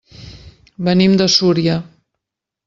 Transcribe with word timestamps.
Venim 0.87 1.13
de 1.21 1.27
Súria. 1.35 1.77